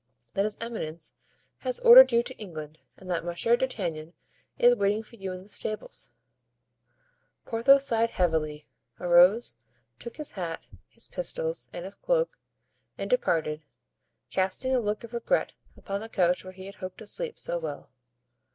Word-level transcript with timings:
"That 0.33 0.45
his 0.45 0.57
eminence 0.59 1.13
has 1.59 1.79
ordered 1.81 2.11
you 2.11 2.23
to 2.23 2.35
England 2.39 2.79
and 2.97 3.07
that 3.11 3.23
Monsieur 3.23 3.55
d'Artagnan 3.55 4.13
is 4.57 4.75
waiting 4.75 5.03
for 5.03 5.15
you 5.15 5.31
in 5.31 5.43
the 5.43 5.47
stables." 5.47 6.09
Porthos 7.45 7.85
sighed 7.85 8.09
heavily, 8.09 8.67
arose, 8.99 9.55
took 9.99 10.17
his 10.17 10.31
hat, 10.31 10.63
his 10.89 11.07
pistols, 11.07 11.69
and 11.71 11.85
his 11.85 11.93
cloak, 11.93 12.39
and 12.97 13.11
departed, 13.11 13.61
casting 14.31 14.73
a 14.73 14.79
look 14.79 15.03
of 15.03 15.13
regret 15.13 15.53
upon 15.77 16.01
the 16.01 16.09
couch 16.09 16.43
where 16.43 16.53
he 16.53 16.65
had 16.65 16.73
hoped 16.81 16.97
to 16.97 17.05
sleep 17.05 17.37
so 17.37 17.59
well. 17.59 17.91